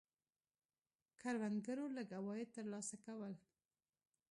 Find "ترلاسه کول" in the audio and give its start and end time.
2.57-3.33